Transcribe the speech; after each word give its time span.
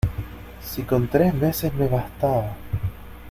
¡si 0.65 0.81
con 0.81 1.07
tres 1.09 1.31
meses 1.35 1.71
me 1.75 1.87
bastaba! 1.87 2.55